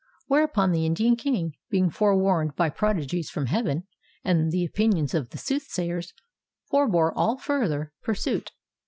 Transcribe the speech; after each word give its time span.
Whereupon 0.25 0.71
the 0.71 0.83
Indian 0.87 1.15
king, 1.15 1.53
being 1.69 1.91
forewarned 1.91 2.55
by 2.55 2.71
prodigies 2.71 3.29
from 3.29 3.45
heaven, 3.45 3.83
and 4.23 4.51
the 4.51 4.65
opinions 4.65 5.13
of 5.13 5.29
the 5.29 5.37
soothsayers, 5.37 6.11
forbore 6.71 7.13
all 7.15 7.37
further 7.37 7.93
pursuit. 8.01 8.49